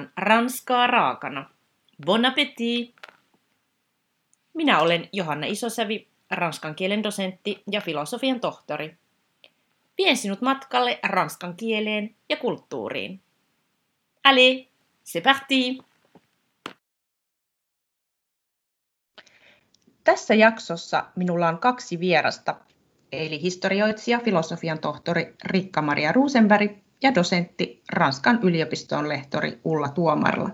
[0.00, 1.50] tarjoillaan ranskaa raakana.
[2.06, 2.94] Bon appétit!
[4.54, 8.96] Minä olen Johanna Isosävi, ranskan kielen dosentti ja filosofian tohtori.
[9.98, 13.20] Vien sinut matkalle ranskan kieleen ja kulttuuriin.
[14.24, 14.66] Allez,
[15.04, 15.78] c'est parti!
[20.04, 22.56] Tässä jaksossa minulla on kaksi vierasta,
[23.12, 30.50] eli historioitsija, filosofian tohtori Rikka-Maria Ruusenberg ja dosentti Ranskan yliopiston lehtori Ulla Tuomarla.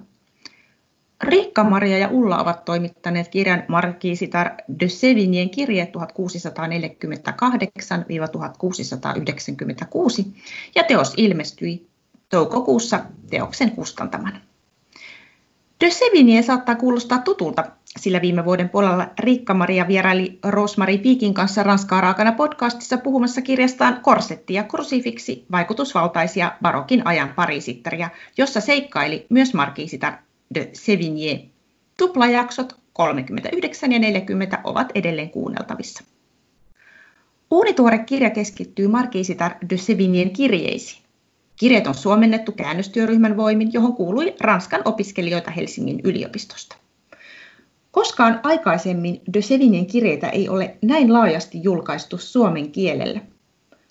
[1.22, 4.50] Riikka-Maria ja Ulla ovat toimittaneet kirjan Markiisitar
[4.80, 5.92] de Sevignien kirje
[10.24, 10.28] 1648-1696
[10.74, 11.88] ja teos ilmestyi
[12.28, 14.40] toukokuussa teoksen kustantamana.
[15.80, 17.64] De Sevigné saattaa kuulostaa tutulta,
[17.98, 24.54] sillä viime vuoden puolella Riikka-Maria vieraili Rosmari Piikin kanssa Ranskaa raakana podcastissa puhumassa kirjastaan Korsetti
[24.54, 30.12] ja krusifiksi vaikutusvaltaisia barokin ajan parisittaria, jossa seikkaili myös markiisitar
[30.54, 31.48] de Sevigné.
[31.98, 36.04] Tuplajaksot 39 ja 40 ovat edelleen kuunneltavissa.
[37.50, 41.05] Uunituore kirja keskittyy markiisitar de Sevignien kirjeisiin.
[41.56, 46.76] Kirjat on suomennettu käännöstyöryhmän voimin, johon kuului Ranskan opiskelijoita Helsingin yliopistosta.
[47.90, 53.20] Koskaan aikaisemmin de Sevignien kirjeitä ei ole näin laajasti julkaistu suomen kielellä.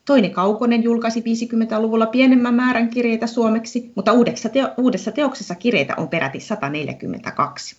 [0.05, 6.07] Toini Kaukonen julkaisi 50-luvulla pienemmän määrän kirjeitä suomeksi, mutta uudessa, teo- uudessa teoksessa kirjeitä on
[6.07, 7.75] peräti 142.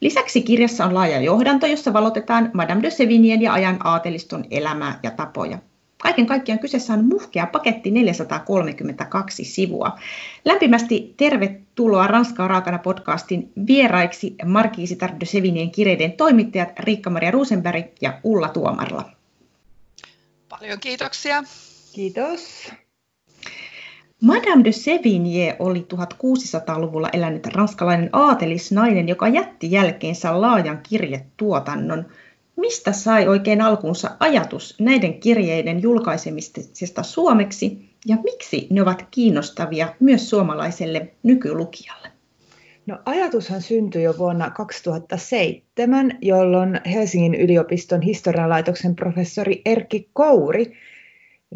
[0.00, 5.10] Lisäksi kirjassa on laaja johdanto, jossa valotetaan Madame de Sevignien ja ajan aateliston elämää ja
[5.10, 5.58] tapoja.
[6.02, 9.98] Kaiken kaikkiaan kyseessä on muhkea paketti 432 sivua.
[10.44, 18.48] Lämpimästi tervetuloa Ranskaa raakana podcastin vieraiksi Markiisitar de Sevinien kireiden toimittajat Riikka-Maria Rosenberg ja Ulla
[18.48, 19.10] Tuomarla.
[20.48, 21.42] Paljon kiitoksia.
[21.92, 22.72] Kiitos.
[24.22, 32.06] Madame de Sévigné oli 1600-luvulla elänyt ranskalainen aatelisnainen, joka jätti jälkeensä laajan kirjetuotannon–
[32.56, 40.30] Mistä sai oikein alkunsa ajatus näiden kirjeiden julkaisemisesta suomeksi ja miksi ne ovat kiinnostavia myös
[40.30, 42.08] suomalaiselle nykylukijalle?
[42.86, 50.72] No, ajatushan syntyi jo vuonna 2007, jolloin Helsingin yliopiston historian laitoksen professori Erkki Kouri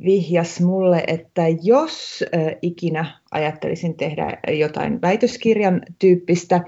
[0.05, 2.25] vihjas mulle, että jos
[2.63, 6.61] ikinä ajattelisin tehdä jotain väitöskirjan tyyppistä,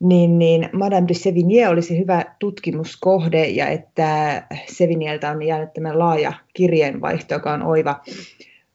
[0.00, 6.32] niin, niin Madame de Sévigné olisi hyvä tutkimuskohde ja että Sévigneltä on jäänyt tämä laaja
[6.54, 8.00] kirjeenvaihto, joka on oiva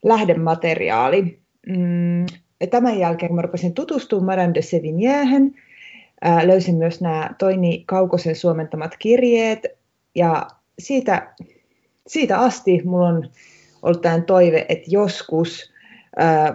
[0.04, 1.40] lähdemateriaali.
[1.68, 2.22] Mm,
[2.62, 5.56] ja tämän jälkeen, kun mä rupesin tutustumaan Madame de Sévignéhän,
[6.46, 9.66] löysin myös nämä Toini Kaukosen suomentamat kirjeet
[10.16, 10.48] ja
[10.80, 11.34] siitä,
[12.08, 13.30] siitä asti mulla on
[13.82, 15.75] ollut tämän toive, että joskus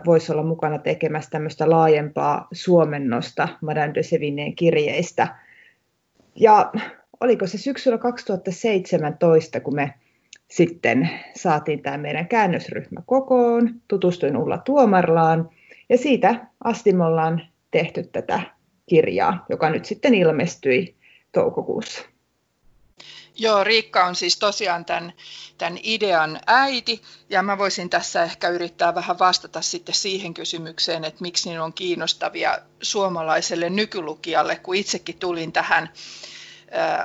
[0.07, 5.29] voisi olla mukana tekemässä tämmöistä laajempaa suomennosta Madame de Sevigneen kirjeistä.
[6.37, 6.73] Ja
[7.21, 9.95] oliko se syksyllä 2017, kun me
[10.51, 15.51] sitten saatiin tämä meidän käännösryhmä kokoon, tutustuin Ulla Tuomarlaan
[15.89, 18.41] ja siitä asti me ollaan tehty tätä
[18.87, 20.97] kirjaa, joka nyt sitten ilmestyi
[21.33, 22.09] toukokuussa.
[23.41, 25.13] Joo, Riikka on siis tosiaan tämän,
[25.59, 31.23] tämän idean äiti, ja mä voisin tässä ehkä yrittää vähän vastata sitten siihen kysymykseen, että
[31.23, 35.93] miksi ne on kiinnostavia suomalaiselle nykylukijalle, kun itsekin tulin tähän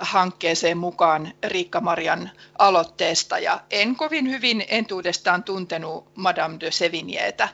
[0.02, 2.30] hankkeeseen mukaan Riikka-Marian
[2.60, 7.50] aloitteesta, ja en kovin hyvin entuudestaan tuntenut Madame de Sevignétä.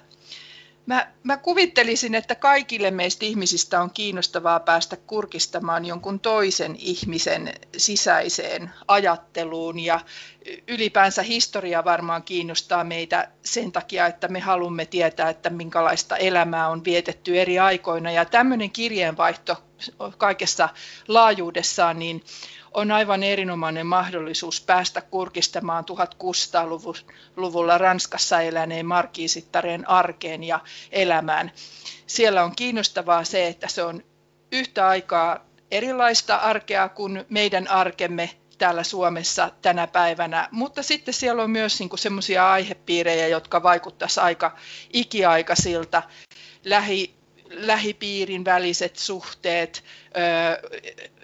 [0.86, 8.72] Mä, mä kuvittelisin, että kaikille meistä ihmisistä on kiinnostavaa päästä kurkistamaan jonkun toisen ihmisen sisäiseen
[8.88, 10.00] ajatteluun ja
[10.68, 16.84] ylipäänsä historia varmaan kiinnostaa meitä sen takia, että me haluamme tietää, että minkälaista elämää on
[16.86, 18.12] vietetty eri aikoina.
[18.12, 19.64] Ja tämmöinen kirjeenvaihto
[20.18, 20.70] kaikessa
[21.08, 22.24] laajuudessaan niin
[22.74, 30.60] on aivan erinomainen mahdollisuus päästä kurkistamaan 1600-luvulla Ranskassa eläneen markiisittareen arkeen ja
[30.92, 31.52] elämään.
[32.08, 34.04] Siellä on kiinnostavaa se, että se on
[34.52, 41.52] yhtä aikaa erilaista arkea kuin meidän arkemme täällä Suomessa tänä päivänä, mutta sitten siellä on
[41.52, 44.58] myös niin semmoisia aihepiirejä, jotka vaikuttaisivat aika
[44.94, 46.04] ikiaikaisilta.
[46.66, 47.14] Lähi,
[47.50, 49.84] lähipiirin väliset suhteet,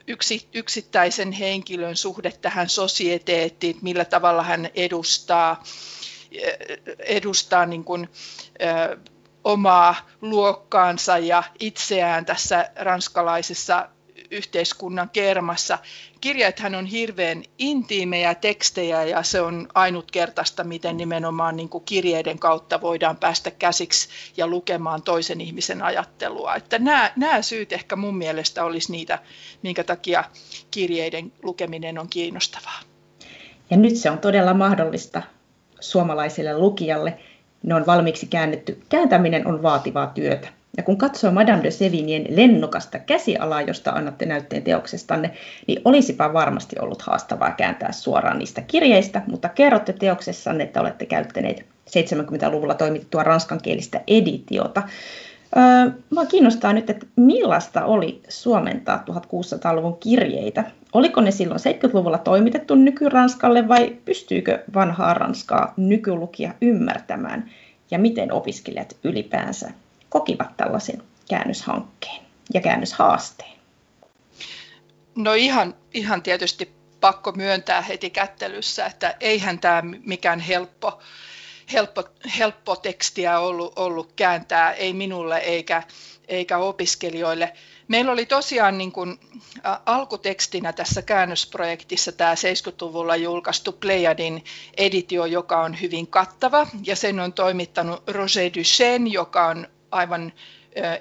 [0.07, 5.63] yksi, yksittäisen henkilön suhde tähän sosieteettiin, millä tavalla hän edustaa,
[6.99, 8.09] edustaa niin kuin,
[8.61, 8.97] ö,
[9.43, 13.89] omaa luokkaansa ja itseään tässä ranskalaisessa
[14.31, 15.77] yhteiskunnan kermassa.
[16.21, 22.81] Kirjathan on hirveän intiimejä tekstejä ja se on ainutkertaista, miten nimenomaan niin kuin kirjeiden kautta
[22.81, 26.55] voidaan päästä käsiksi ja lukemaan toisen ihmisen ajattelua.
[26.55, 29.19] Että nämä, nämä syyt ehkä mun mielestä olisi niitä,
[29.63, 30.23] minkä takia
[30.71, 32.79] kirjeiden lukeminen on kiinnostavaa.
[33.69, 35.21] Ja nyt se on todella mahdollista
[35.79, 37.19] suomalaiselle lukijalle.
[37.63, 38.81] Ne on valmiiksi käännetty.
[38.89, 40.56] Kääntäminen on vaativaa työtä.
[40.77, 45.31] Ja kun katsoo Madame de Sevignien lennokasta käsialaa, josta annatte näytteen teoksestanne,
[45.67, 51.65] niin olisipa varmasti ollut haastavaa kääntää suoraan niistä kirjeistä, mutta kerrotte teoksessanne, että olette käyttäneet
[51.89, 54.83] 70-luvulla toimitettua ranskankielistä editiota.
[55.57, 60.63] Öö, Mua kiinnostaa nyt, että millaista oli suomentaa 1600-luvun kirjeitä.
[60.93, 67.49] Oliko ne silloin 70-luvulla toimitettu nykyranskalle vai pystyykö vanhaa ranskaa nykylukija ymmärtämään?
[67.91, 69.71] Ja miten opiskelijat ylipäänsä
[70.09, 72.21] kokivat tällaisen käännöshankkeen
[72.53, 73.57] ja käännöshaasteen?
[75.15, 80.99] No ihan, ihan tietysti pakko myöntää heti kättelyssä, että eihän tämä mikään helppo,
[81.73, 82.03] helppo,
[82.37, 85.83] helppo tekstiä ollut, ollut kääntää, ei minulle eikä,
[86.27, 87.53] eikä opiskelijoille.
[87.87, 89.19] Meillä oli tosiaan niin kuin,
[89.85, 94.43] alkutekstinä tässä käännösprojektissa tämä 70-luvulla julkaistu Pleiadin
[94.77, 100.33] editio, joka on hyvin kattava, ja sen on toimittanut Roger Duchesne, joka on aivan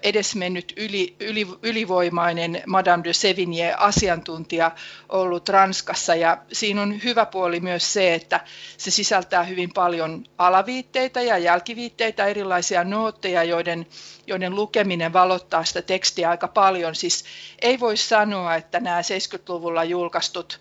[0.03, 4.71] edesmennyt yli, yli, ylivoimainen Madame de Sevigné asiantuntija
[5.09, 8.41] ollut Ranskassa ja siinä on hyvä puoli myös se, että
[8.79, 13.87] se sisältää hyvin paljon alaviitteitä ja jälkiviitteitä, erilaisia nootteja, joiden,
[14.27, 16.95] joiden lukeminen valottaa sitä tekstiä aika paljon.
[16.95, 17.25] Siis
[17.63, 20.61] ei voi sanoa, että nämä 70-luvulla julkaistut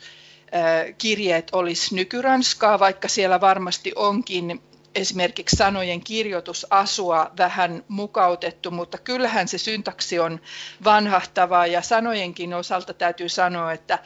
[0.97, 4.61] kirjeet olisi nykyranskaa, vaikka siellä varmasti onkin
[4.95, 10.39] esimerkiksi sanojen kirjoitusasua vähän mukautettu, mutta kyllähän se syntaksi on
[10.83, 13.99] vanhahtavaa ja sanojenkin osalta täytyy sanoa, että,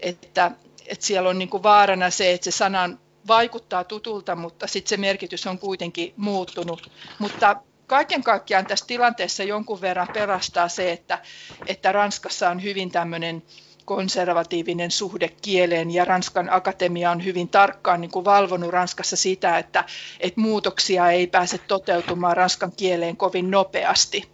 [0.00, 0.50] että,
[0.86, 4.96] että siellä on niin kuin vaarana se, että se sanan vaikuttaa tutulta, mutta sitten se
[4.96, 6.90] merkitys on kuitenkin muuttunut.
[7.18, 7.56] Mutta
[7.86, 11.18] kaiken kaikkiaan tässä tilanteessa jonkun verran perastaa se, että,
[11.66, 13.42] että Ranskassa on hyvin tämmöinen
[13.84, 19.84] konservatiivinen suhde kieleen ja Ranskan akatemia on hyvin tarkkaan niin kuin valvonut Ranskassa sitä, että,
[20.20, 24.28] että muutoksia ei pääse toteutumaan ranskan kieleen kovin nopeasti.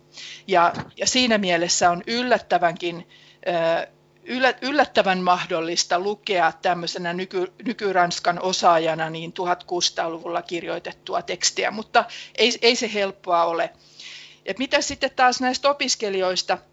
[0.47, 3.07] Ja, ja siinä mielessä on yllättävänkin
[4.63, 12.05] yllättävän mahdollista lukea tämmöisenä nyky, nykyranskan osaajana niin 1600-luvulla kirjoitettua tekstiä, mutta
[12.39, 13.71] ei, ei se helppoa ole.
[14.45, 16.59] Ja mitä sitten taas näistä opiskelijoista–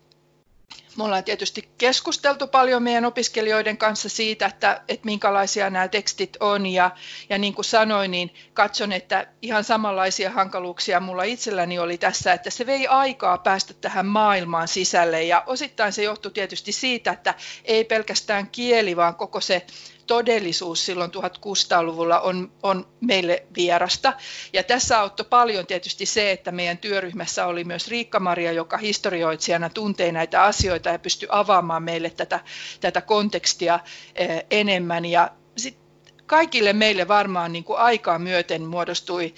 [0.97, 6.65] me ollaan tietysti keskusteltu paljon meidän opiskelijoiden kanssa siitä, että, että minkälaisia nämä tekstit on.
[6.65, 6.91] Ja,
[7.29, 12.49] ja niin kuin sanoin, niin katson, että ihan samanlaisia hankaluuksia mulla itselläni oli tässä, että
[12.49, 15.23] se vei aikaa päästä tähän maailmaan sisälle.
[15.23, 17.33] Ja osittain se johtui tietysti siitä, että
[17.65, 19.65] ei pelkästään kieli, vaan koko se
[20.07, 24.13] todellisuus silloin 1600-luvulla on, on meille vierasta.
[24.53, 30.11] Ja tässä auttoi paljon tietysti se, että meidän työryhmässä oli myös Riikka-Maria, joka historioitsijana tuntee
[30.11, 32.39] näitä asioita ja pystyi avaamaan meille tätä,
[32.81, 33.79] tätä kontekstia
[34.15, 35.05] eh, enemmän.
[35.05, 35.77] Ja sit
[36.25, 39.33] kaikille meille varmaan niin kuin aikaa myöten muodostui eh,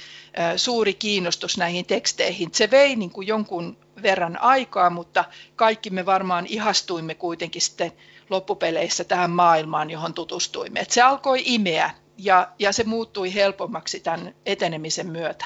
[0.55, 2.49] suuri kiinnostus näihin teksteihin.
[2.53, 5.25] Se vei niin kuin jonkun verran aikaa, mutta
[5.55, 7.91] kaikki me varmaan ihastuimme kuitenkin sitten
[8.29, 10.79] loppupeleissä tähän maailmaan, johon tutustuimme.
[10.79, 15.45] Et se alkoi imeä ja, ja se muuttui helpommaksi tämän etenemisen myötä.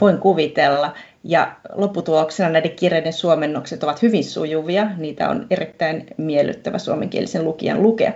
[0.00, 0.94] Voin kuvitella.
[1.24, 4.86] Ja lopputuloksena näiden kirjojen suomennokset ovat hyvin sujuvia.
[4.96, 8.12] Niitä on erittäin miellyttävä suomenkielisen lukijan lukea.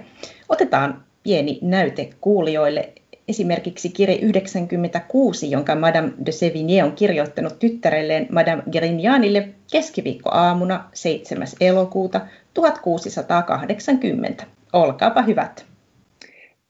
[0.48, 2.92] Otetaan pieni näyte kuulijoille.
[3.28, 11.46] Esimerkiksi kirja 96, jonka Madame de Sevigné on kirjoittanut tyttärelleen Madame Grignianille keskiviikkoaamuna 7.
[11.60, 12.20] elokuuta
[12.54, 14.44] 1680.
[14.72, 15.66] Olkaapa hyvät.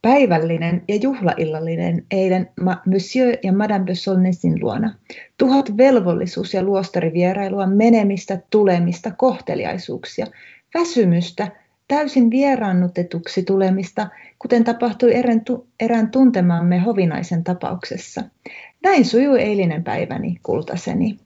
[0.02, 2.50] Päivällinen ja juhlaillallinen eilen
[2.86, 4.94] Monsieur ja Madame de Solnesin luona.
[5.38, 10.26] Tuhat velvollisuus- ja luostarivierailua, menemistä, tulemista, kohteliaisuuksia,
[10.74, 11.48] väsymystä,
[11.92, 14.08] täysin vieraannutetuksi tulemista,
[14.38, 18.22] kuten tapahtui erään, tu- erään tuntemamme hovinaisen tapauksessa.
[18.82, 21.18] Näin sujui eilinen päiväni, kultaseni.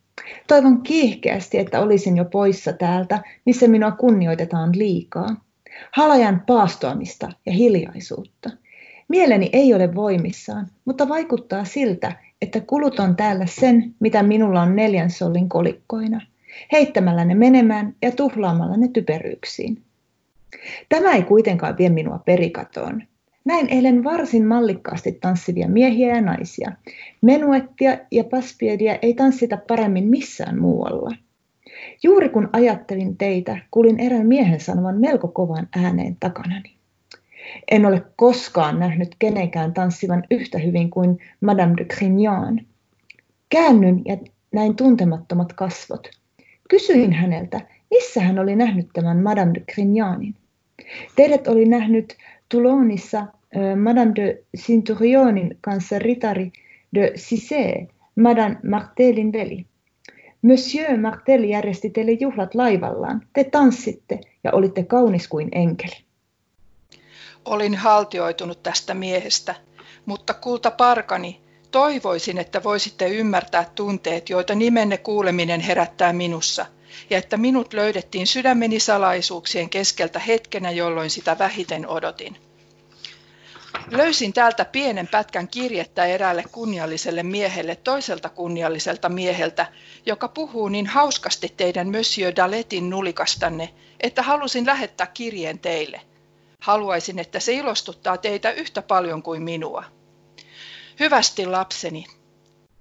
[0.46, 5.36] Toivon kiihkeästi, että olisin jo poissa täältä, missä minua kunnioitetaan liikaa.
[5.92, 8.50] Halajan paastoamista ja hiljaisuutta.
[9.08, 15.10] Mieleni ei ole voimissaan, mutta vaikuttaa siltä, että kuluton täällä sen, mitä minulla on neljän
[15.10, 16.20] sollin kolikkoina,
[16.72, 19.85] heittämällä ne menemään ja tuhlaamalla ne typeryyksiin.
[20.88, 23.02] Tämä ei kuitenkaan vie minua perikatoon.
[23.44, 26.72] Näin eilen varsin mallikkaasti tanssivia miehiä ja naisia.
[27.22, 31.16] Menuettia ja paspiedia ei tanssita paremmin missään muualla.
[32.02, 36.76] Juuri kun ajattelin teitä, kuulin erään miehen sanovan melko kovan ääneen takanani.
[37.70, 42.60] En ole koskaan nähnyt kenenkään tanssivan yhtä hyvin kuin Madame de Grignan.
[43.48, 44.16] Käännyn ja
[44.52, 46.08] näin tuntemattomat kasvot.
[46.68, 47.60] Kysyin häneltä,
[47.90, 50.34] missä hän oli nähnyt tämän Madame de Grignanin.
[51.16, 52.16] Teidät oli nähnyt
[52.48, 53.26] Toulonissa
[53.82, 56.52] Madame de Cinturionin kanssa ritari
[56.94, 59.66] de Cissé, Madame Martelin veli.
[60.42, 63.26] Monsieur Martel järjesti teille juhlat laivallaan.
[63.32, 65.96] Te tanssitte ja olitte kaunis kuin enkeli.
[67.44, 69.54] Olin haltioitunut tästä miehestä,
[70.06, 71.40] mutta kulta parkani,
[71.70, 76.66] toivoisin, että voisitte ymmärtää tunteet, joita nimenne kuuleminen herättää minussa,
[77.10, 82.36] ja että minut löydettiin sydämeni salaisuuksien keskeltä hetkenä, jolloin sitä vähiten odotin.
[83.90, 89.66] Löysin täältä pienen pätkän kirjettä eräälle kunnialliselle miehelle toiselta kunnialliselta mieheltä,
[90.06, 96.00] joka puhuu niin hauskasti teidän Monsieur Daletin nulikastanne, että halusin lähettää kirjeen teille.
[96.60, 99.84] Haluaisin, että se ilostuttaa teitä yhtä paljon kuin minua.
[101.00, 102.06] Hyvästi lapseni,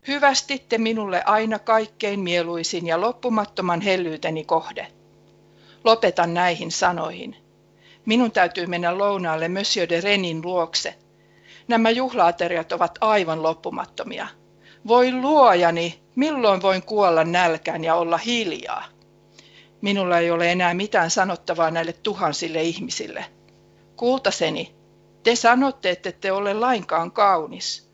[0.08, 4.88] hyvästitte minulle aina kaikkein mieluisin ja loppumattoman hellyyteni kohde.
[5.84, 7.36] Lopetan näihin sanoihin.
[8.06, 10.96] Minun täytyy mennä lounaalle Monsieur de Renin luokse.
[11.68, 14.28] Nämä juhlaateriat ovat aivan loppumattomia.
[14.88, 18.86] Voi luojani, milloin voin kuolla nälkään ja olla hiljaa.
[19.82, 23.26] Minulla ei ole enää mitään sanottavaa näille tuhansille ihmisille.
[23.96, 24.76] Kultaseni,
[25.24, 27.85] te sanotte, että te ole lainkaan kaunis.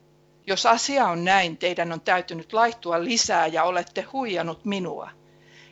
[0.52, 5.10] Jos asia on näin, teidän on täytynyt laihtua lisää ja olette huijannut minua.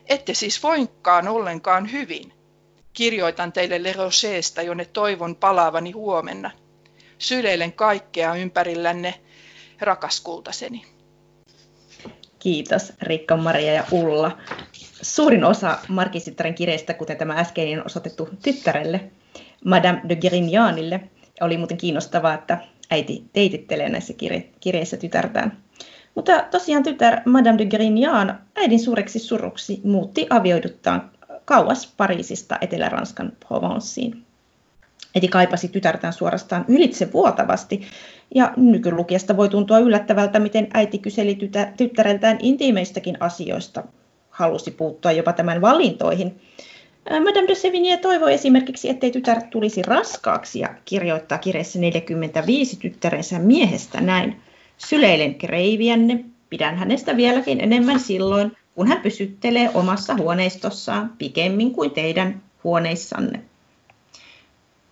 [0.06, 2.34] Ette siis voinkaan ollenkaan hyvin.
[2.94, 6.52] Kirjoitan teille Le Rochesta, jonne toivon palaavani huomenna.
[7.18, 9.14] Syleilen kaikkea ympärillänne,
[9.80, 10.86] rakas kultaseni.
[12.40, 14.38] Kiitos Rikka, Maria ja Ulla.
[15.02, 19.12] Suurin osa Markisittaren kirjeistä, kuten tämä äskeinen, osoitettu tyttärelle,
[19.66, 21.00] Madame de Grignaanille.
[21.42, 22.58] Oli muuten kiinnostavaa, että
[22.92, 25.58] äiti teitittelee näissä kirje- kirjeissä tytärtään.
[26.16, 31.12] Mutta tosiaan tytär Madame de Grignan äidin suureksi suruksi muutti avioiduttaan
[31.46, 34.26] kauas Pariisista Etelä-Ranskan Provenceen.
[35.16, 37.82] Äiti kaipasi tytärtään suorastaan ylitse vuotavasti,
[38.36, 43.84] ja nykylukijasta voi tuntua yllättävältä, miten äiti kyseli tytä, tyttäreltään intiimeistäkin asioista,
[44.30, 46.42] halusi puuttua jopa tämän valintoihin.
[47.10, 54.02] Madame de Sevigné toivoi esimerkiksi, ettei tytär tulisi raskaaksi ja kirjoittaa kirjassa 45 tyttärensä miehestä
[54.02, 54.42] näin.
[54.78, 62.42] Syleilen kreiviänne, pidän hänestä vieläkin enemmän silloin, kun hän pysyttelee omassa huoneistossaan pikemmin kuin teidän
[62.64, 63.42] huoneissanne.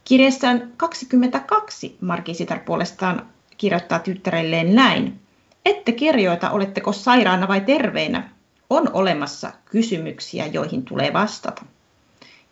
[0.03, 5.19] Kirjassaan 22 Markisitar puolestaan kirjoittaa tyttärelleen näin.
[5.65, 8.29] Ette kirjoita, oletteko sairaana vai terveinä.
[8.69, 11.65] On olemassa kysymyksiä, joihin tulee vastata.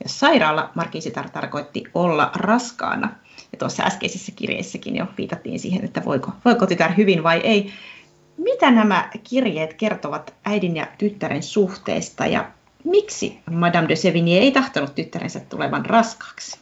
[0.03, 3.15] Ja sairaala Markisitar tarkoitti olla raskaana.
[3.51, 7.71] Ja tuossa äskeisessä kirjeessäkin jo viitattiin siihen, että voiko, voiko tytär hyvin vai ei.
[8.37, 12.51] Mitä nämä kirjeet kertovat äidin ja tyttären suhteesta ja
[12.83, 16.59] miksi Madame de Sevigny ei tahtonut tyttärensä tulevan raskaaksi?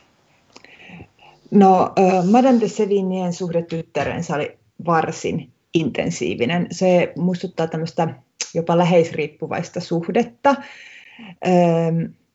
[1.52, 1.94] No,
[2.32, 6.68] Madame de Sevignien suhde tyttärensä oli varsin intensiivinen.
[6.72, 8.08] Se muistuttaa tämmöistä
[8.54, 10.56] jopa läheisriippuvaista suhdetta.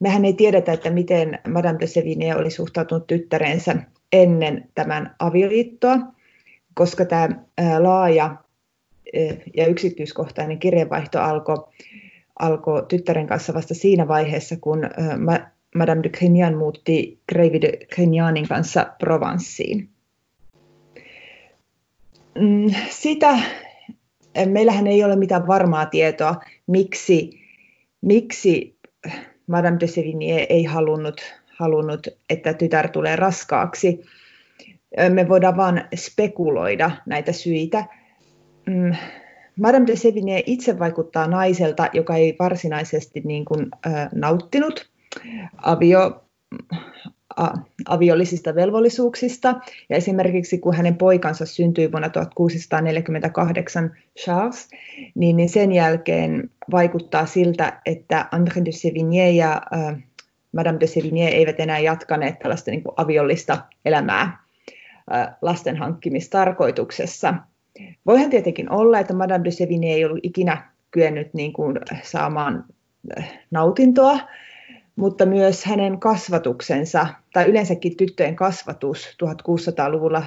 [0.01, 3.77] Mehän ei tiedetä, että miten Madame de Sevigny oli suhtautunut tyttärensä
[4.13, 5.99] ennen tämän avioliittoa,
[6.75, 7.29] koska tämä
[7.79, 8.37] laaja
[9.57, 11.57] ja yksityiskohtainen kirjeenvaihto alkoi
[12.39, 14.79] alko tyttären kanssa vasta siinä vaiheessa, kun
[15.75, 19.89] Madame de Grignan muutti Greivi de Grignanin kanssa Provenceen.
[22.35, 23.39] Mm, sitä,
[24.47, 26.35] meillähän ei ole mitään varmaa tietoa,
[26.67, 27.31] miksi,
[28.01, 28.78] miksi
[29.49, 31.21] Madame de Sevigny ei halunnut,
[31.59, 34.01] halunnut, että tytär tulee raskaaksi.
[35.09, 37.85] Me voidaan vain spekuloida näitä syitä.
[38.67, 38.95] Mm,
[39.61, 44.91] Madame de Sevigny itse vaikuttaa naiselta, joka ei varsinaisesti niin kuin, äh, nauttinut
[45.57, 46.25] avio,
[47.89, 49.55] aviollisista velvollisuuksista.
[49.89, 54.69] Ja esimerkiksi kun hänen poikansa syntyi vuonna 1648 Charles,
[55.15, 59.63] niin, niin sen jälkeen vaikuttaa siltä, että André de Sévigné ja
[60.53, 64.23] Madame de Sévigné eivät enää jatkaneet tällaista niin kuin aviollista elämää
[65.13, 67.35] äh, lasten hankkimistarkoituksessa.
[68.07, 72.65] Voihan tietenkin olla, että Madame de Sévigné ei ollut ikinä kyennyt niin kuin saamaan
[73.51, 74.19] nautintoa
[74.99, 80.23] mutta myös hänen kasvatuksensa, tai yleensäkin tyttöjen kasvatus 1600-luvulla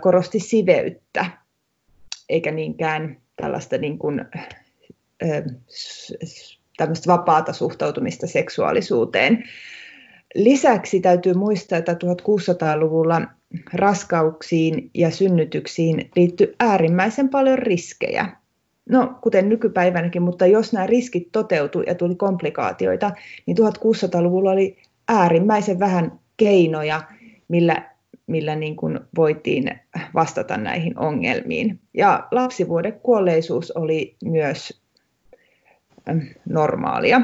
[0.00, 1.26] korosti siveyttä,
[2.28, 4.24] eikä niinkään tällaista niin kuin,
[6.76, 9.44] tämmöistä vapaata suhtautumista seksuaalisuuteen.
[10.34, 13.22] Lisäksi täytyy muistaa, että 1600-luvulla
[13.72, 18.28] raskauksiin ja synnytyksiin liittyy äärimmäisen paljon riskejä.
[18.88, 23.10] No, kuten nykypäivänäkin, mutta jos nämä riskit toteutui ja tuli komplikaatioita,
[23.46, 24.76] niin 1600-luvulla oli
[25.08, 27.02] äärimmäisen vähän keinoja,
[27.48, 27.90] millä,
[28.26, 29.80] millä niin kuin voitiin
[30.14, 31.80] vastata näihin ongelmiin.
[31.94, 34.82] Ja lapsivuodekuolleisuus oli myös
[36.48, 37.20] normaalia.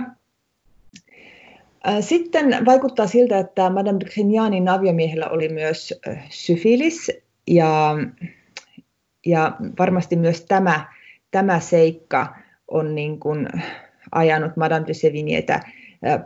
[2.01, 7.11] Sitten vaikuttaa siltä, että Madame de Grignanin aviomiehellä oli myös syfilis
[7.47, 7.97] ja,
[9.27, 10.94] ja varmasti myös tämä,
[11.35, 12.35] tämä seikka
[12.69, 13.49] on niin kuin
[14.13, 15.61] ajanut Madame de Sevignetä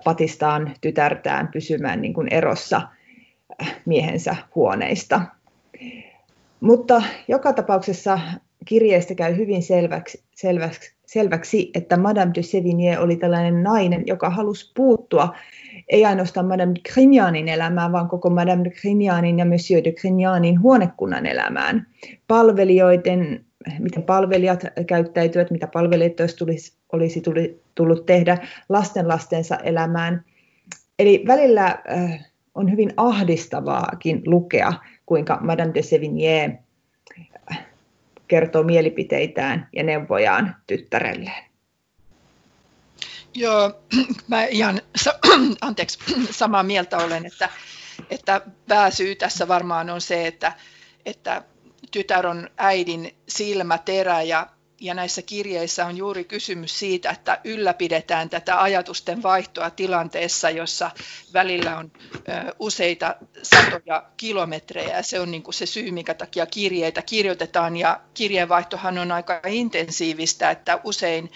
[0.04, 2.82] patistaan tytärtään pysymään niin kuin erossa
[3.86, 5.20] miehensä huoneista.
[6.60, 8.20] Mutta joka tapauksessa
[8.64, 14.72] kirjeestä käy hyvin selväksi, selväksi, selväksi, että Madame de Sévigné oli tällainen nainen, joka halusi
[14.76, 15.34] puuttua
[15.88, 20.62] ei ainoastaan Madame de Grignanin elämään, vaan koko Madame de Grignanin ja Monsieur de Grignanin
[20.62, 21.86] huonekunnan elämään.
[22.26, 23.44] Palvelijoiden,
[23.78, 27.22] miten palvelijat käyttäytyvät, mitä palvelijat olisi, olisi
[27.74, 28.38] tullut tehdä
[28.68, 30.24] lasten lastensa elämään.
[30.98, 34.72] Eli välillä äh, on hyvin ahdistavaakin lukea,
[35.06, 36.58] kuinka Madame de Sévigné
[38.28, 41.44] kertoo mielipiteitään ja neuvojaan tyttärelleen.
[43.34, 43.80] Joo,
[44.28, 44.80] mä ihan
[45.60, 45.98] anteeksi,
[46.30, 47.48] samaa mieltä olen, että,
[48.10, 50.52] että pääsyy tässä varmaan on se, että,
[51.06, 51.42] että
[51.90, 54.46] tytär on äidin silmäterä ja
[54.80, 60.90] ja näissä kirjeissä on juuri kysymys siitä, että ylläpidetään tätä ajatusten vaihtoa tilanteessa, jossa
[61.32, 61.92] välillä on
[62.58, 64.96] useita satoja kilometrejä.
[64.96, 67.76] Ja se on niin kuin se syy, minkä takia kirjeitä kirjoitetaan.
[67.76, 71.32] Ja kirjeenvaihtohan on aika intensiivistä, että usein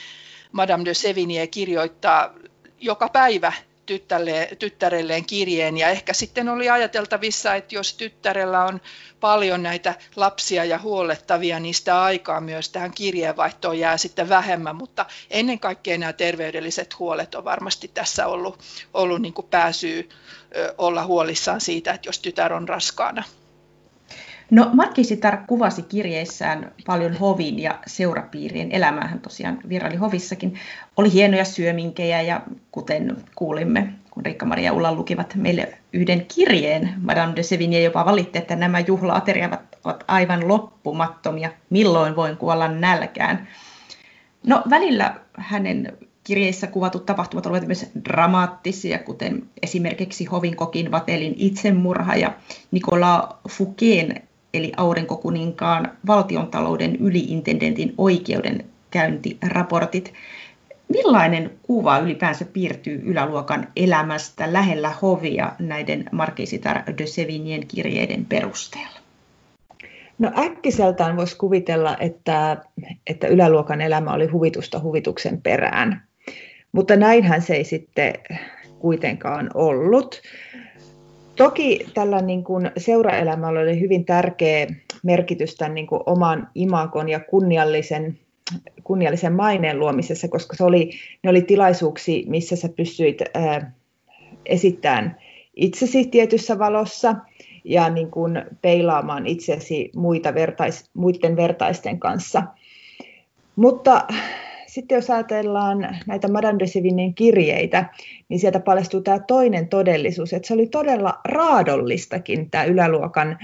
[0.52, 2.35] Madame de Sevigné kirjoittaa
[2.80, 3.52] joka päivä
[3.87, 8.81] tyttälle, tyttärelleen kirjeen ja ehkä sitten oli ajateltavissa, että jos tyttärellä on
[9.21, 15.07] paljon näitä lapsia ja huolettavia, niin sitä aikaa myös tähän kirjeenvaihtoon jää sitten vähemmän, mutta
[15.31, 18.59] ennen kaikkea nämä terveydelliset huolet on varmasti tässä ollut,
[18.95, 20.09] ollut niin kuin pääsyy
[20.79, 23.23] olla huolissaan siitä, että jos tytär on raskaana.
[24.53, 29.09] No Markisitar kuvasi kirjeissään paljon hovin ja seurapiirien elämää.
[29.09, 30.55] Hän tosiaan vieraili hovissakin.
[30.97, 32.41] Oli hienoja syöminkejä ja
[32.73, 38.57] kuten kuulimme, kun Riikka-Maria Ulla lukivat meille yhden kirjeen, Madame de Sevigné jopa valitti, että
[38.57, 41.51] nämä juhlaateriat ovat aivan loppumattomia.
[41.71, 43.49] Milloin voin kuolla nälkään?
[44.47, 52.33] No välillä hänen kirjeissä kuvatut tapahtumat olivat myös dramaattisia, kuten esimerkiksi hovinkokin Vatelin itsemurha ja
[52.71, 60.12] Nicolas Fouquet eli aurinkokuninkaan valtiontalouden yliintendentin oikeudenkäyntiraportit.
[60.88, 69.03] Millainen kuva ylipäänsä piirtyy yläluokan elämästä lähellä hovia näiden Marquisitar de Sevignien kirjeiden perusteella?
[70.19, 72.57] No äkkiseltään voisi kuvitella, että,
[73.07, 76.03] että yläluokan elämä oli huvitusta huvituksen perään.
[76.73, 78.15] Mutta näinhän se ei sitten
[78.79, 80.23] kuitenkaan ollut.
[81.37, 84.66] Toki tällä niin kuin seuraelämällä oli hyvin tärkeä
[85.03, 88.18] merkitys tämän niin kuin oman imakon ja kunniallisen,
[88.85, 90.90] kunniallisen maineen luomisessa, koska se oli,
[91.23, 93.73] ne oli tilaisuuksia, missä sä pystyit ää,
[94.47, 95.16] esittämään
[95.57, 97.14] itsesi tietyssä valossa
[97.64, 102.42] ja niin kuin peilaamaan itsesi muita vertais, muiden vertaisten kanssa.
[103.57, 104.07] Mutta
[104.72, 107.85] sitten jos ajatellaan näitä Madame de Sevignen kirjeitä,
[108.28, 113.38] niin sieltä paljastuu tämä toinen todellisuus, että se oli todella raadollistakin tämä yläluokan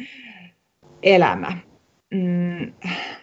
[1.03, 1.59] elämä.
[2.15, 2.73] Mm,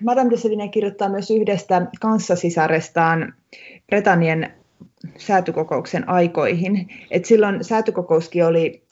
[0.03, 3.33] Madame de Sevigny kirjoittaa myös yhdestä kanssasisarestaan
[3.87, 4.53] Bretannien
[5.17, 6.89] säätykokouksen aikoihin.
[7.11, 8.84] Et silloin säätykokouskin oli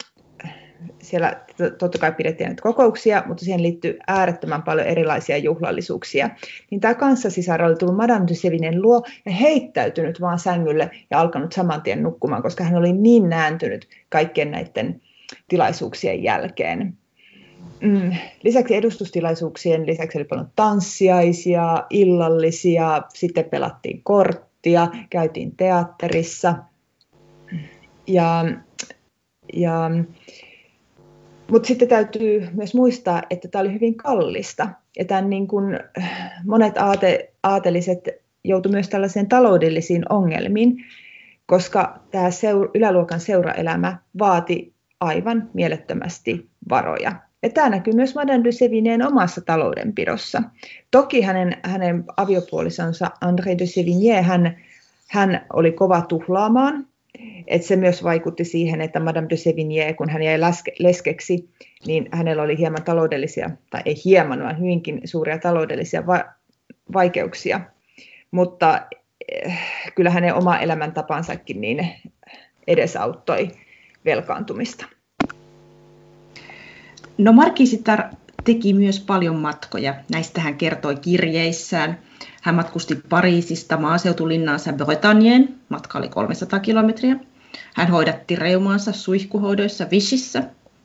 [1.04, 1.40] siellä
[1.78, 6.30] totta kai pidettiin näitä kokouksia, mutta siihen liittyy äärettömän paljon erilaisia juhlallisuuksia.
[6.70, 11.52] Niin tämä kanssasisar oli tullut Madame de Sevinen luo ja heittäytynyt vaan sängylle ja alkanut
[11.52, 15.00] saman tien nukkumaan, koska hän oli niin nääntynyt kaikkien näiden
[15.48, 16.96] tilaisuuksien jälkeen.
[17.80, 18.12] Mm.
[18.42, 26.54] Lisäksi edustustilaisuuksien lisäksi oli paljon tanssiaisia, illallisia, sitten pelattiin korttia, käytiin teatterissa.
[28.06, 28.44] Ja,
[29.52, 29.90] ja
[31.50, 34.68] mutta sitten täytyy myös muistaa, että tämä oli hyvin kallista.
[34.98, 35.80] Ja tämän niin kuin
[36.44, 38.08] monet aate, aateliset
[38.44, 40.76] joutuivat myös tällaiseen taloudellisiin ongelmiin,
[41.46, 47.12] koska tämä seur, yläluokan seuraelämä vaati aivan mielettömästi varoja.
[47.42, 50.42] Ja tämä näkyy myös Madame de Sevigneen omassa taloudenpidossa.
[50.90, 54.56] Toki hänen, hänen aviopuolisonsa André de Sevigné, hän,
[55.08, 56.86] hän oli kova tuhlaamaan.
[57.46, 60.38] Et se myös vaikutti siihen, että Madame de Sévigné, kun hän jäi
[60.78, 61.48] leskeksi,
[61.86, 66.24] niin hänellä oli hieman taloudellisia, tai ei hieman, vaan hyvinkin suuria taloudellisia va-
[66.92, 67.60] vaikeuksia.
[68.30, 68.86] Mutta
[69.32, 69.58] eh,
[69.94, 71.90] kyllä hänen oma elämäntapansakin niin
[72.66, 73.48] edesauttoi
[74.04, 74.86] velkaantumista.
[77.18, 78.02] No Markisitar
[78.44, 79.94] teki myös paljon matkoja.
[80.12, 81.98] Näistä hän kertoi kirjeissään.
[82.42, 87.16] Hän matkusti Pariisista maaseutulinnaansa Bretagneen, matka oli 300 kilometriä.
[87.74, 90.42] Hän hoidatti reumaansa suihkuhoidoissa Vichyssä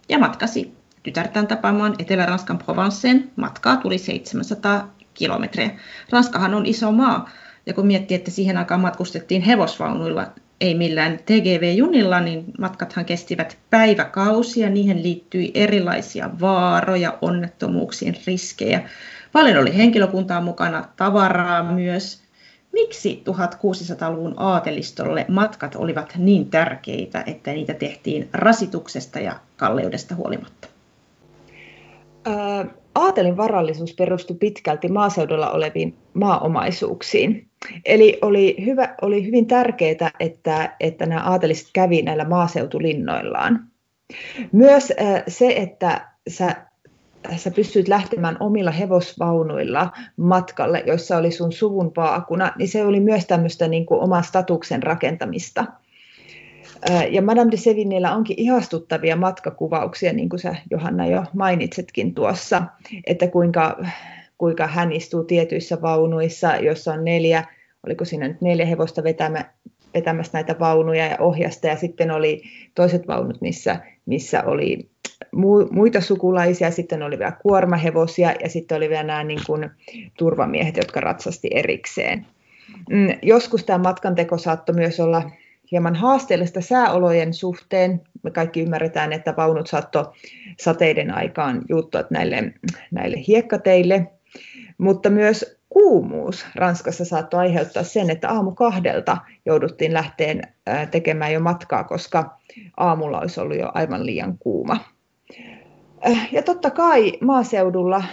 [0.10, 3.32] ja matkasi tytärtään tapaamaan Etelä-Ranskan Provenceen.
[3.36, 5.70] Matkaa tuli 700 kilometriä.
[6.10, 7.30] Ranskahan on iso maa,
[7.66, 10.28] ja kun miettii, että siihen aikaan matkustettiin hevosvaunuilla,
[10.62, 18.90] ei millään TGV-junilla, niin matkathan kestivät päiväkausia, niihin liittyi erilaisia vaaroja, onnettomuuksien riskejä.
[19.32, 22.22] Paljon oli henkilökuntaa mukana, tavaraa myös.
[22.74, 30.68] Miksi 1600-luvun aatelistolle matkat olivat niin tärkeitä, että niitä tehtiin rasituksesta ja kalleudesta huolimatta?
[33.02, 37.50] Aatelin varallisuus perustui pitkälti maaseudulla oleviin maaomaisuuksiin.
[37.86, 43.68] Eli oli, hyvä, oli hyvin tärkeää, että, että nämä aateliset kävi näillä maaseutulinnoillaan.
[44.52, 44.94] Myös
[45.28, 46.56] se, että sä,
[47.36, 53.26] sä pystyit lähtemään omilla hevosvaunuilla matkalle, joissa oli sun suvun vaakuna, niin se oli myös
[53.26, 55.66] tämmöistä niin kuin oman statuksen rakentamista–
[57.10, 62.64] ja Madame de Sevignellä onkin ihastuttavia matkakuvauksia, niin kuin sä Johanna jo mainitsetkin tuossa,
[63.08, 63.86] että kuinka,
[64.38, 67.44] kuinka hän istuu tietyissä vaunuissa, jossa on neljä,
[67.86, 69.46] oliko siinä nyt neljä hevosta vetämä,
[69.94, 72.42] vetämässä näitä vaunuja ja ohjasta, ja sitten oli
[72.76, 74.90] toiset vaunut, missä, missä oli
[75.72, 79.70] muita sukulaisia, sitten oli vielä kuormahevosia, ja sitten oli vielä nämä niin kuin,
[80.18, 82.26] turvamiehet, jotka ratsasti erikseen.
[82.90, 85.32] Mm, joskus tämä matkanteko saattoi myös olla
[85.72, 88.02] hieman haasteellista sääolojen suhteen.
[88.24, 90.06] Me kaikki ymmärretään, että vaunut saattoi
[90.60, 92.54] sateiden aikaan juuttua näille,
[92.92, 94.08] näille hiekkateille,
[94.78, 100.42] mutta myös kuumuus Ranskassa saattoi aiheuttaa sen, että aamu kahdelta jouduttiin lähteen
[100.92, 102.38] tekemään jo matkaa, koska
[102.78, 104.78] aamulla olisi ollut jo aivan liian kuuma.
[106.32, 108.04] Ja totta kai maaseudulla,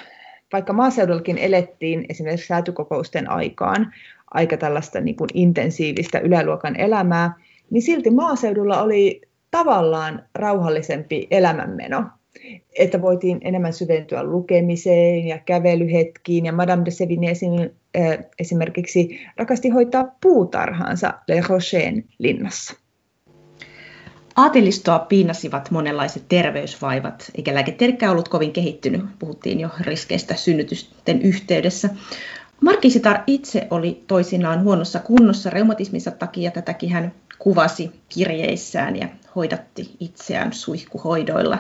[0.53, 3.93] vaikka maaseudullakin elettiin esimerkiksi säätykokousten aikaan,
[4.31, 7.35] aika tällaista niin kuin intensiivistä yläluokan elämää,
[7.71, 12.05] niin silti maaseudulla oli tavallaan rauhallisempi elämänmeno.
[12.79, 16.47] Että voitiin enemmän syventyä lukemiseen ja kävelyhetkiin.
[16.47, 17.71] Ja Madame de Sévigné
[18.39, 22.75] esimerkiksi rakasti hoitaa puutarhaansa Le Rochen linnassa.
[24.37, 29.03] Aatelistoa piinasivat monenlaiset terveysvaivat, eikä lääketiedekään ollut kovin kehittynyt.
[29.19, 31.89] Puhuttiin jo riskeistä synnytysten yhteydessä.
[32.61, 36.51] Markisitar itse oli toisinaan huonossa kunnossa reumatisminsa takia.
[36.51, 41.59] Tätäkin hän kuvasi kirjeissään ja hoidatti itseään suihkuhoidoilla.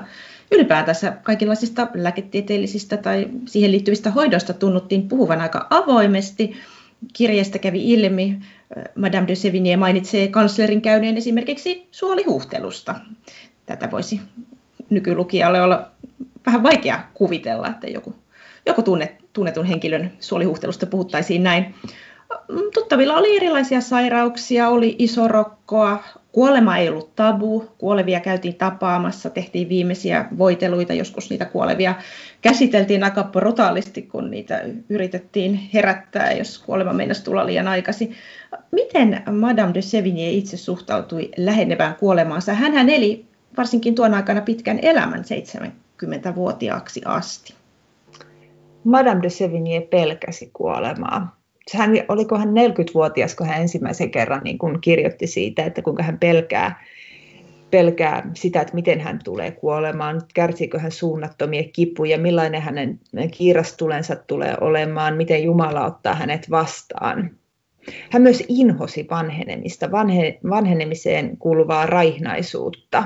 [0.52, 6.56] Ylipäätänsä kaikenlaisista lääketieteellisistä tai siihen liittyvistä hoidoista tunnuttiin puhuvan aika avoimesti.
[7.12, 8.38] Kirjeestä kävi ilmi,
[8.94, 12.94] Madame de Sévigné mainitsee kanslerin käyneen esimerkiksi suolihuhtelusta.
[13.66, 14.20] Tätä voisi
[14.90, 15.90] nykylukijalle olla
[16.46, 18.14] vähän vaikea kuvitella, että joku,
[18.66, 21.74] joku tunnet, tunnetun henkilön suolihuhtelusta puhuttaisiin näin.
[22.74, 30.24] Tuttavilla oli erilaisia sairauksia, oli isorokkoa, kuolema ei ollut tabu, kuolevia käytiin tapaamassa, tehtiin viimeisiä
[30.38, 31.94] voiteluita, joskus niitä kuolevia
[32.42, 38.14] käsiteltiin aika brutaalisti, kun niitä yritettiin herättää, jos kuolema meinasi tulla liian aikaisin.
[38.72, 42.54] Miten Madame de Sévigné itse suhtautui lähenevään kuolemaansa?
[42.54, 43.24] Hän eli
[43.56, 47.54] varsinkin tuon aikana pitkän elämän 70-vuotiaaksi asti.
[48.86, 51.36] Madame de Sévigné pelkäsi kuolemaa
[51.74, 56.18] hän, oliko hän 40-vuotias, kun hän ensimmäisen kerran niin kun kirjoitti siitä, että kuinka hän
[56.18, 56.84] pelkää,
[57.70, 64.54] pelkää sitä, että miten hän tulee kuolemaan, kärsiikö hän suunnattomia kipuja, millainen hänen kiirastulensa tulee
[64.60, 67.30] olemaan, miten Jumala ottaa hänet vastaan.
[68.10, 73.04] Hän myös inhosi vanhenemista, vanhe, vanhenemiseen kuuluvaa raihnaisuutta.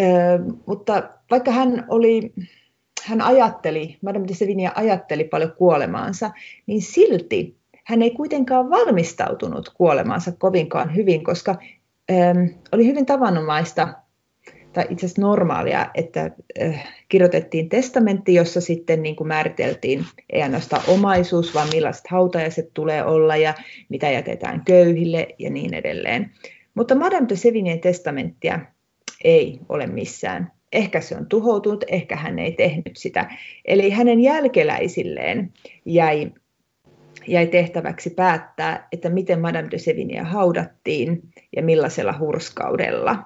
[0.00, 0.04] Ö,
[0.66, 2.32] mutta vaikka hän oli
[3.04, 6.30] hän ajatteli, Madame de Sevigny ajatteli paljon kuolemaansa,
[6.66, 11.56] niin silti hän ei kuitenkaan valmistautunut kuolemaansa kovinkaan hyvin, koska
[12.10, 12.38] ähm,
[12.72, 13.94] oli hyvin tavanomaista
[14.72, 16.30] tai itse asiassa normaalia, että
[16.62, 23.04] äh, kirjoitettiin testamentti, jossa sitten niin kuin määriteltiin ei ainoastaan omaisuus, vaan millaiset hautajaiset tulee
[23.04, 23.54] olla ja
[23.88, 26.30] mitä jätetään köyhille ja niin edelleen.
[26.74, 28.60] Mutta Madame de Sevigneen testamenttia
[29.24, 33.30] ei ole missään ehkä se on tuhoutunut, ehkä hän ei tehnyt sitä.
[33.64, 35.52] Eli hänen jälkeläisilleen
[35.84, 36.30] jäi
[37.26, 41.22] jäi tehtäväksi päättää, että miten Madame de Sevigné haudattiin
[41.56, 43.18] ja millaisella hurskaudella.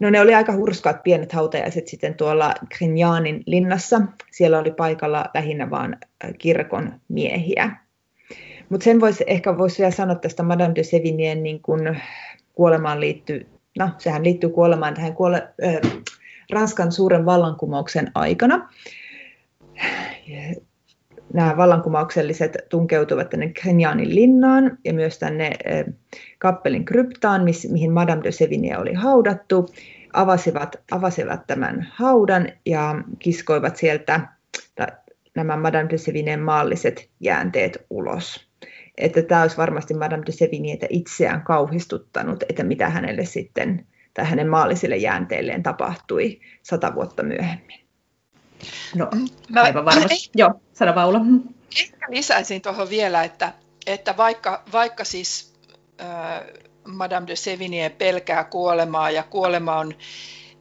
[0.00, 4.00] No ne oli aika hurskaat pienet hautajaiset sitten tuolla Grignanin linnassa.
[4.30, 5.96] Siellä oli paikalla lähinnä vain
[6.38, 7.76] kirkon miehiä.
[8.68, 11.96] Mutta sen voisi ehkä voisi vielä sanoa tästä Madame de Sevignien niin kun
[12.54, 13.46] kuolemaan liittyy,
[13.78, 15.92] no sehän liittyy kuolemaan tähän kuole, äh,
[16.52, 18.68] Ranskan suuren vallankumouksen aikana.
[21.32, 25.52] Nämä vallankumoukselliset tunkeutuvat tänne Grignanin linnaan ja myös tänne
[26.38, 29.68] kappelin kryptaan, mihin Madame de Sevigné oli haudattu,
[30.12, 34.20] avasivat, avasivat tämän haudan ja kiskoivat sieltä
[35.34, 38.48] nämä Madame de Sevigneen maalliset jäänteet ulos
[38.98, 43.86] että tämä olisi varmasti Madame de Sevignétä itseään kauhistuttanut, että mitä hänelle sitten
[44.18, 47.80] tai hänen maallisille jäänteilleen tapahtui sata vuotta myöhemmin.
[48.94, 49.08] No,
[49.48, 50.14] Mä, aivan varmasti.
[50.14, 51.20] Ei, Joo, sano Paula.
[51.80, 53.52] Ehkä lisäisin tuohon vielä, että,
[53.86, 55.54] että vaikka, vaikka siis
[56.00, 56.06] äh,
[56.84, 59.94] Madame de Sevigné pelkää kuolemaa ja kuolema on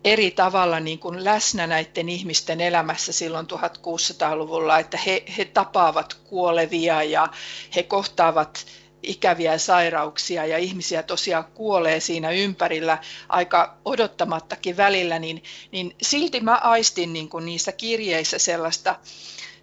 [0.04, 7.04] eri tavalla niin kuin läsnä näiden ihmisten elämässä silloin 1600-luvulla, että he, he tapaavat kuolevia
[7.04, 7.28] ja
[7.76, 8.66] he kohtaavat
[9.04, 12.98] ikäviä sairauksia ja ihmisiä tosiaan kuolee siinä ympärillä
[13.30, 18.96] aika odottamattakin välillä, niin, niin silti mä aistin niin kuin niissä kirjeissä sellaista,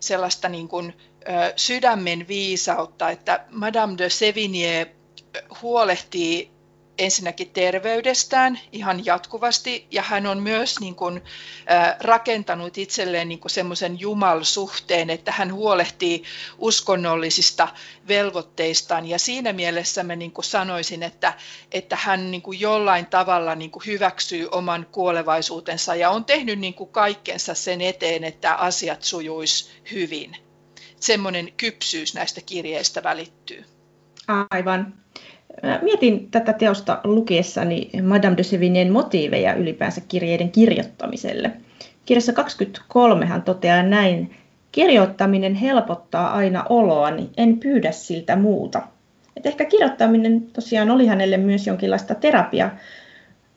[0.01, 0.95] sellaista niin kuin,
[1.29, 4.95] ö, sydämen viisautta, että Madame de Sevigné
[5.63, 6.54] huolehtii
[6.99, 11.23] ensinnäkin terveydestään ihan jatkuvasti ja hän on myös niin kuin,
[12.01, 16.23] rakentanut itselleen niin semmoisen jumalsuhteen, että hän huolehtii
[16.59, 17.69] uskonnollisista
[18.09, 21.33] velvoitteistaan ja siinä mielessä mä niin kuin sanoisin, että,
[21.73, 26.75] että hän niin kuin jollain tavalla niin kuin hyväksyy oman kuolevaisuutensa ja on tehnyt niin
[26.75, 30.37] kuin kaikkensa sen eteen, että asiat sujuisi hyvin.
[31.01, 33.65] Semmoinen kypsyys näistä kirjeistä välittyy.
[34.51, 35.05] Aivan.
[35.83, 41.51] Mietin tätä teosta lukiessani Madame de Sevigneen motiiveja ylipäänsä kirjeiden kirjoittamiselle.
[42.07, 44.37] Kirjassa 23 hän toteaa näin,
[44.73, 48.83] kirjoittaminen helpottaa aina oloani, en pyydä siltä muuta.
[49.37, 52.77] Et ehkä kirjoittaminen tosiaan oli hänelle myös jonkinlaista terapiaa.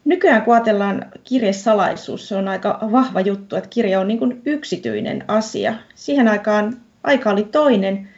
[0.06, 5.74] Nykyään kun ajatellaan kirjesalaisuus, se on aika vahva juttu, että kirja on niin yksityinen asia.
[5.96, 8.10] Siihen aikaan aika oli toinen.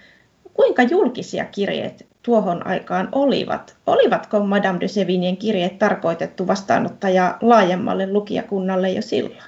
[0.53, 3.77] Kuinka julkisia kirjeet tuohon aikaan olivat.
[3.88, 9.43] Olivatko Madame de Sevignien kirjeet tarkoitettu vastaanottaja laajemmalle lukijakunnalle jo silloin?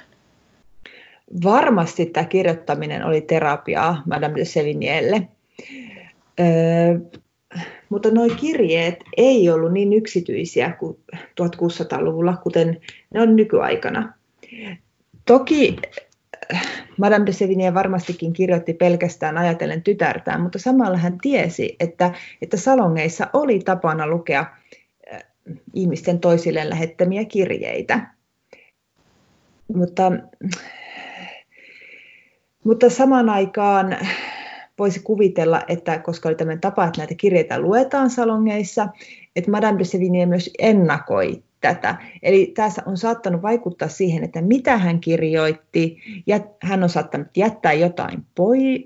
[1.44, 5.28] Varmasti tämä kirjoittaminen oli terapiaa Madame de Sevignielle.
[6.40, 7.00] Öö,
[7.90, 12.82] mutta nuo kirjeet ei ollut niin yksityisiä kuin 1600-luvulla, kuten
[13.14, 14.14] ne on nykyaikana.
[15.26, 15.76] Toki
[17.02, 23.28] Madame de Sevigné varmastikin kirjoitti pelkästään ajatellen tytärtään, mutta samalla hän tiesi, että, että salongeissa
[23.34, 24.40] oli tapana lukea
[25.14, 25.24] äh,
[25.74, 28.14] ihmisten toisilleen lähettämiä kirjeitä.
[29.76, 30.12] Mutta,
[32.64, 33.98] mutta samaan aikaan
[34.80, 38.88] voisi kuvitella, että koska oli tämmöinen tapa, että näitä kirjeitä luetaan salongeissa,
[39.36, 41.96] että Madame de Sevigné myös ennakoi tätä.
[42.24, 45.98] Eli tässä on saattanut vaikuttaa siihen, että mitä hän kirjoitti,
[46.28, 48.26] ja hän on saattanut jättää jotain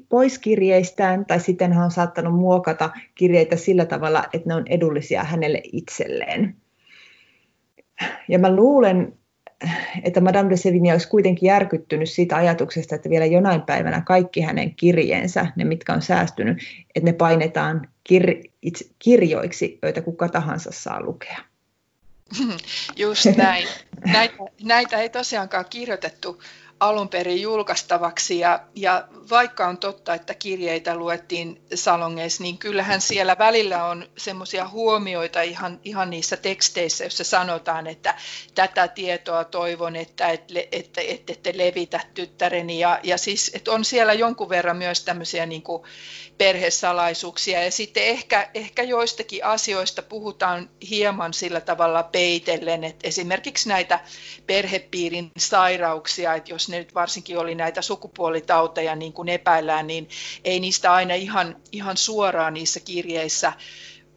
[0.10, 5.24] pois kirjeistään, tai sitten hän on saattanut muokata kirjeitä sillä tavalla, että ne on edullisia
[5.24, 6.56] hänelle itselleen.
[8.28, 9.14] Ja mä luulen,
[10.04, 14.76] että Madame de Sevigny olisi kuitenkin järkyttynyt siitä ajatuksesta, että vielä jonain päivänä kaikki hänen
[14.76, 16.58] kirjeensä, ne mitkä on säästynyt,
[16.96, 18.52] että ne painetaan kir-
[19.00, 21.55] kirjoiksi, joita kuka tahansa saa lukea.
[22.96, 23.68] Just näin.
[24.06, 26.42] Näitä, näitä ei tosiaankaan kirjoitettu
[26.80, 33.38] alun perin julkaistavaksi ja, ja vaikka on totta, että kirjeitä luettiin salongeissa, niin kyllähän siellä
[33.38, 38.16] välillä on semmoisia huomioita ihan, ihan niissä teksteissä, joissa sanotaan, että
[38.56, 43.86] tätä tietoa toivon, että ette, ette, ette, ette levitä tyttäreni ja, ja siis että on
[43.86, 45.84] siellä jonkun verran myös tämmöisiä niin kuin
[46.38, 47.64] perhesalaisuuksia.
[47.64, 54.00] Ja sitten ehkä, ehkä joistakin asioista puhutaan hieman sillä tavalla peitellen, että esimerkiksi näitä
[54.48, 60.10] perhepiirin sairauksia, että jos ne nyt varsinkin oli näitä sukupuolitauteja niin kuin epäillään, niin
[60.44, 63.54] ei niistä aina ihan, ihan suoraan niissä kirjeissä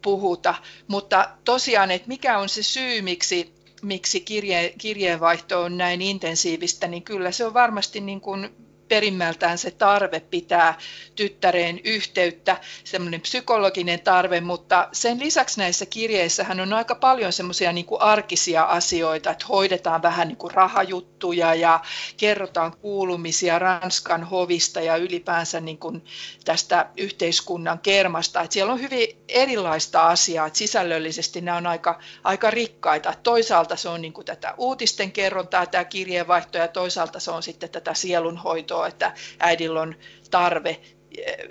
[0.03, 0.55] puhuta,
[0.89, 7.03] mutta tosiaan, että mikä on se syy, miksi, miksi kirje, kirjeenvaihto on näin intensiivistä, niin
[7.03, 10.79] kyllä se on varmasti niin kuin perimmältään se tarve pitää
[11.17, 17.87] tyttäreen yhteyttä, semmoinen psykologinen tarve, mutta sen lisäksi näissä kirjeissähän on aika paljon semmoisia niin
[18.01, 21.81] arkisia asioita, että hoidetaan vähän niin kuin rahajuttuja ja
[22.17, 26.05] kerrotaan kuulumisia Ranskan hovista ja ylipäänsä niin kuin
[26.45, 28.41] tästä yhteiskunnan kermasta.
[28.41, 33.15] Että siellä on hyvin erilaista asiaa, että sisällöllisesti nämä on aika, aika rikkaita.
[33.23, 37.71] Toisaalta se on niin kuin tätä uutisten kerrontaa, tämä kirjeenvaihto, ja toisaalta se on sitten
[37.71, 39.95] tätä sielunhoitoa, että äidillä on
[40.31, 40.81] tarve
[41.19, 41.49] eh,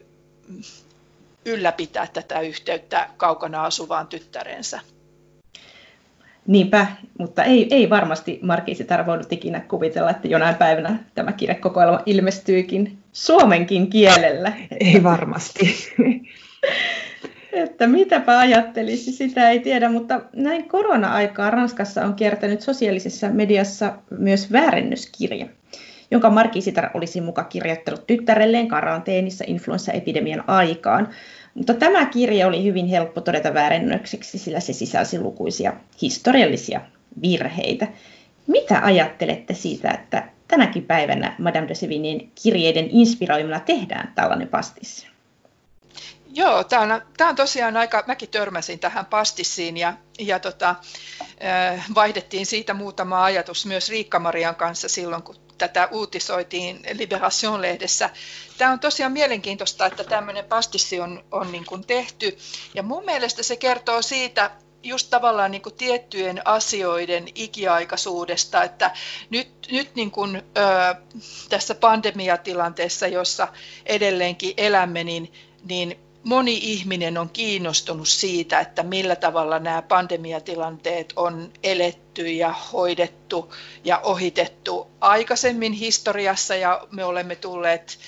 [1.46, 4.80] ylläpitää tätä yhteyttä kaukana asuvaan tyttärensä.
[6.48, 6.88] Niinpä,
[7.20, 13.90] mutta ei, ei varmasti Markiisitar voinut ikinä kuvitella, että jonain päivänä tämä kirjakokoelma ilmestyykin suomenkin
[13.90, 14.54] kielellä.
[14.80, 15.76] Ei varmasti.
[17.54, 24.52] että mitäpä ajattelisi, sitä ei tiedä, mutta näin korona-aikaa Ranskassa on kiertänyt sosiaalisessa mediassa myös
[24.52, 25.48] väärennöskirja,
[26.12, 31.10] jonka Markiisitar olisi muka kirjoittanut tyttärelleen karanteenissa influenssaepidemian aikaan.
[31.54, 36.82] Mutta tämä kirja oli hyvin helppo todeta väärennökseksi, sillä se sisälsi lukuisia historiallisia
[37.22, 37.88] virheitä.
[38.48, 45.17] Mitä ajattelette siitä, että tänäkin päivänä Madame de Sevignen kirjeiden inspiroimana tehdään tällainen pastissi?
[46.38, 50.76] Joo, tämä on, tämä on tosiaan aika, mäkin törmäsin tähän pastissiin ja, ja tota,
[51.96, 58.10] vaihdettiin siitä muutama ajatus myös Riikka-Marian kanssa silloin, kun tätä uutisoitiin Liberation-lehdessä.
[58.58, 62.38] Tämä on tosiaan mielenkiintoista, että tämmöinen pastissi on, on niin kuin tehty.
[62.74, 64.52] Ja mun mielestä se kertoo siitä,
[64.84, 68.92] just tavallaan niin kuin tiettyjen asioiden ikiaikaisuudesta, että
[69.30, 70.42] nyt, nyt niin kuin, ö,
[71.50, 73.48] tässä pandemiatilanteessa, jossa
[73.86, 81.52] edelleenkin elämme, niin, niin moni ihminen on kiinnostunut siitä, että millä tavalla nämä pandemiatilanteet on
[81.64, 88.00] eletty ja hoidettu ja ohitettu aikaisemmin historiassa ja me olemme tulleet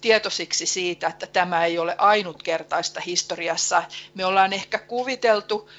[0.00, 3.82] tietoisiksi siitä, että tämä ei ole ainutkertaista historiassa.
[4.14, 5.70] Me ollaan ehkä kuviteltu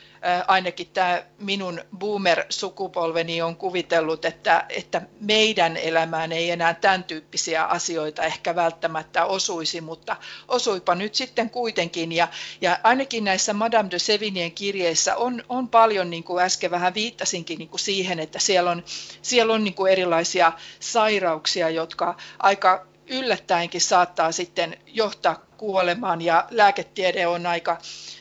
[0.47, 8.23] ainakin tämä minun boomer-sukupolveni on kuvitellut, että, että meidän elämään ei enää tämän tyyppisiä asioita
[8.23, 10.15] ehkä välttämättä osuisi, mutta
[10.47, 12.11] osuipa nyt sitten kuitenkin.
[12.11, 12.27] Ja,
[12.61, 17.59] ja ainakin näissä Madame de Sevinien kirjeissä on, on paljon, niin kuin äsken vähän viittasinkin
[17.59, 18.83] niin kuin siihen, että siellä on,
[19.21, 27.27] siellä on niin kuin erilaisia sairauksia, jotka aika yllättäenkin saattaa sitten johtaa kuolemaan ja lääketiede
[27.27, 27.77] on aika,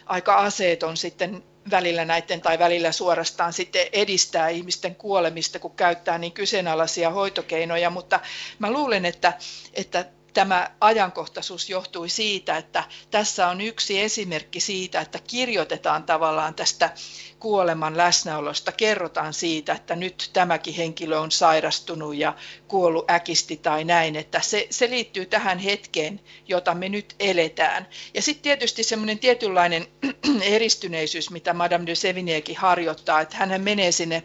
[0.07, 6.33] aika aseeton sitten välillä näiden tai välillä suorastaan sitten edistää ihmisten kuolemista, kun käyttää niin
[6.33, 8.21] kyseenalaisia hoitokeinoja, mutta
[8.59, 9.33] mä luulen, että,
[9.75, 16.91] että tämä ajankohtaisuus johtui siitä, että tässä on yksi esimerkki siitä, että kirjoitetaan tavallaan tästä
[17.39, 22.35] kuoleman läsnäolosta, kerrotaan siitä, että nyt tämäkin henkilö on sairastunut ja
[22.69, 27.89] kuollut äkisti tai näin, että se, se liittyy tähän hetkeen, jota me nyt eletään.
[28.15, 29.87] Ja sitten tietysti semmoinen tietynlainen
[30.43, 34.23] eristyneisyys, mitä Madame de Sevignékin harjoittaa, että hän menee sinne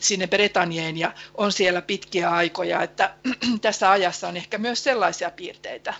[0.00, 3.10] sinne Bretanyeen ja on siellä pitkiä aikoja, että
[3.62, 5.94] tässä ajassa on ehkä myös sellaisia piirteitä.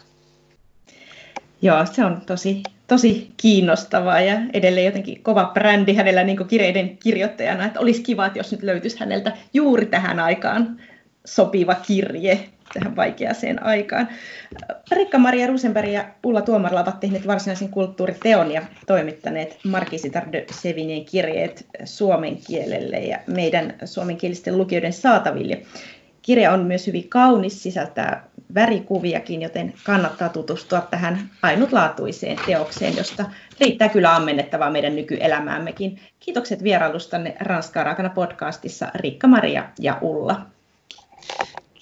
[1.62, 7.64] Joo, se on tosi, tosi kiinnostavaa ja edelleen jotenkin kova brändi hänellä niin kirjeiden kirjoittajana,
[7.64, 10.80] että olisi kiva, että jos nyt löytyisi häneltä juuri tähän aikaan
[11.24, 14.08] sopiva kirje tähän vaikeaseen aikaan.
[14.90, 21.66] Rikka-Maria Rosenberg ja Ulla Tuomarla ovat tehneet varsinaisen kulttuuriteon ja toimittaneet Markisitar de Sevinien kirjeet
[21.84, 25.62] suomen kielelle ja meidän suomenkielisten lukijoiden saataville.
[26.22, 33.24] Kirja on myös hyvin kaunis, sisältää värikuviakin, joten kannattaa tutustua tähän ainutlaatuiseen teokseen, josta
[33.60, 35.98] riittää kyllä ammennettavaa meidän nykyelämäämmekin.
[36.20, 40.57] Kiitokset vierailustanne Ranskaa raakana podcastissa Rikka-Maria ja Ulla.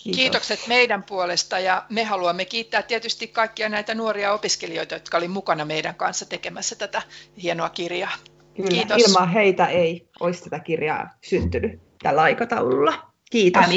[0.07, 0.23] Kiitos.
[0.23, 5.65] Kiitokset meidän puolesta ja me haluamme kiittää tietysti kaikkia näitä nuoria opiskelijoita, jotka olivat mukana
[5.65, 7.03] meidän kanssa tekemässä tätä
[7.43, 8.13] hienoa kirjaa.
[8.57, 9.03] Kyllä, Kiitos.
[9.03, 13.11] ilman heitä ei olisi tätä kirjaa syntynyt tällä aikataululla.
[13.31, 13.63] Kiitos.
[13.63, 13.75] Tämä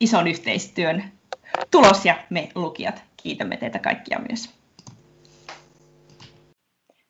[0.00, 1.12] ison yhteistyön
[1.70, 4.50] tulos ja me lukijat kiitämme teitä kaikkia myös.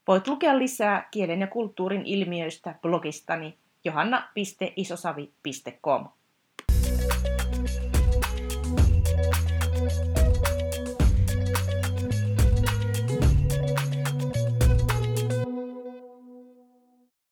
[0.09, 6.09] Voit lukea lisää kielen ja kulttuurin ilmiöistä blogistani johanna.isosavi.com.